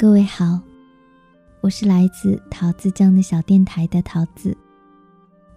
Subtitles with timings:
[0.00, 0.60] 各位好，
[1.60, 4.56] 我是来自桃子酱的小电台的桃子。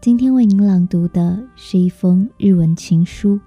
[0.01, 3.39] 今天为您朗读的是一封日文情书。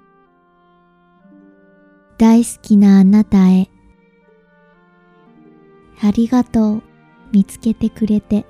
[2.17, 3.67] 大好きなあなたへ、
[5.99, 6.81] ありがとう
[7.31, 8.45] 見つけてくれて、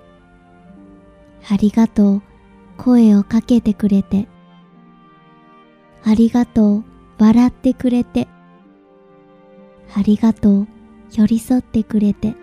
[1.50, 2.22] ありがとう
[2.78, 4.28] 声をかけてくれて、
[6.04, 6.84] ありがとう
[7.18, 8.28] 笑ってくれて、
[9.96, 10.68] ありがとう
[11.11, 12.35] 寄り添ってくれて、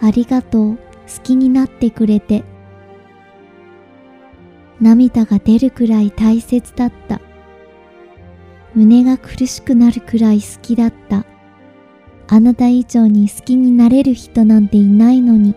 [0.00, 0.78] ありがとう好
[1.22, 2.44] きになってくれて、
[4.80, 7.20] 涙が出るくらい大切だった。
[8.74, 11.24] 胸が苦しくなるくらい好きだった。
[12.28, 15.54] あなた以上に好きになれる人なんていないのに。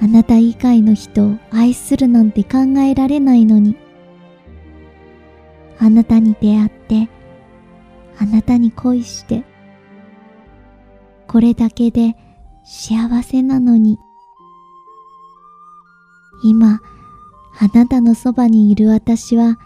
[0.00, 3.74] あなた以外の人を愛するなんて考えられないのに。
[5.78, 7.08] あなたに出会って、
[8.26, 9.44] あなたに恋して、
[11.28, 12.16] これだけで
[12.64, 14.00] 幸せなのに。
[16.42, 16.80] 今、
[17.60, 19.58] あなたのそばにいる私は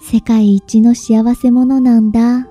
[0.00, 2.48] 世界一の幸せ者なんだ。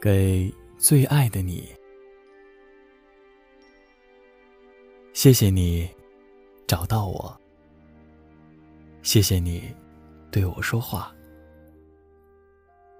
[0.00, 1.68] 给最爱的你，
[5.12, 5.90] 谢谢你
[6.68, 7.36] 找到我，
[9.02, 9.74] 谢谢你
[10.30, 11.12] 对我说话，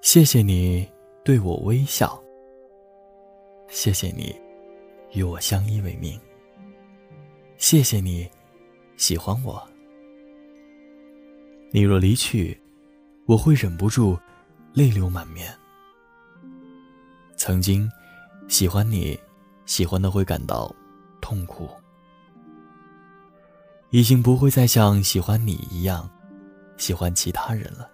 [0.01, 0.89] 谢谢你
[1.25, 2.21] 对我微笑，
[3.69, 4.35] 谢谢你
[5.13, 6.21] 与我相依为命，
[7.59, 8.29] 谢谢你
[8.97, 9.63] 喜欢我。
[11.71, 12.61] 你若离去，
[13.27, 14.19] 我会忍不住
[14.73, 15.57] 泪流满面。
[17.49, 17.91] 曾经
[18.47, 19.19] 喜欢你，
[19.65, 20.71] 喜欢的会感到
[21.19, 21.67] 痛苦，
[23.89, 26.07] 已经不会再像喜欢你一样
[26.77, 27.89] 喜欢其他人了，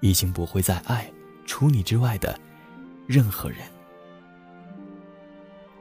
[0.00, 1.12] 已经不会再爱
[1.44, 2.40] 除你之外的
[3.06, 3.58] 任何人。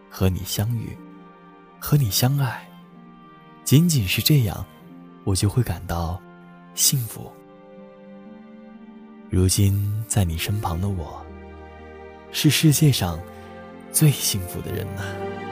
[0.10, 0.98] 和你相遇，
[1.80, 2.70] 和你相爱，
[3.64, 4.66] 仅仅是这样，
[5.24, 6.22] 我就会感到
[6.76, 7.32] 幸福。
[9.30, 11.26] 如今在你身旁的我。
[12.32, 13.20] 是世界上
[13.92, 15.49] 最幸福的人了。